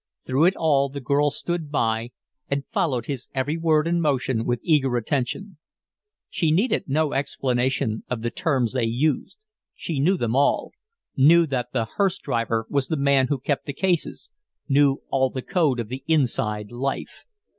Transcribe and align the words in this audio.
Through 0.25 0.45
it 0.45 0.55
all 0.55 0.89
the 0.89 0.99
girl 0.99 1.29
stood 1.29 1.69
by 1.69 2.09
and 2.49 2.65
followed 2.65 3.05
his 3.05 3.29
every 3.35 3.55
word 3.55 3.85
and 3.85 4.01
motion 4.01 4.45
with 4.45 4.59
eager 4.63 4.97
attention. 4.97 5.59
She 6.27 6.49
needed 6.49 6.85
no 6.89 7.13
explanation 7.13 8.03
of 8.09 8.23
the 8.23 8.31
terms 8.31 8.73
they 8.73 8.85
used. 8.85 9.37
She 9.75 9.99
knew 9.99 10.17
them 10.17 10.35
all, 10.35 10.71
knew 11.15 11.45
that 11.45 11.71
the 11.71 11.85
"hearse 11.85 12.17
driver" 12.17 12.65
was 12.67 12.87
the 12.87 12.97
man 12.97 13.27
who 13.27 13.37
kept 13.37 13.67
the 13.67 13.73
cases, 13.73 14.31
knew 14.67 15.03
all 15.11 15.29
the 15.29 15.43
code 15.43 15.79
of 15.79 15.87
the 15.87 16.03
"inside 16.07 16.71
life." 16.71 17.25